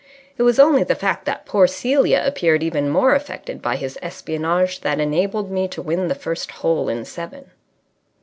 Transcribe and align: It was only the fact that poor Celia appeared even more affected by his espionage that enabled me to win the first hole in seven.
It 0.35 0.41
was 0.41 0.57
only 0.59 0.83
the 0.83 0.95
fact 0.95 1.25
that 1.25 1.45
poor 1.45 1.67
Celia 1.67 2.23
appeared 2.25 2.63
even 2.63 2.89
more 2.89 3.13
affected 3.13 3.61
by 3.61 3.75
his 3.75 3.99
espionage 4.01 4.79
that 4.81 4.99
enabled 4.99 5.51
me 5.51 5.67
to 5.67 5.79
win 5.83 6.07
the 6.07 6.15
first 6.15 6.49
hole 6.63 6.89
in 6.89 7.05
seven. 7.05 7.51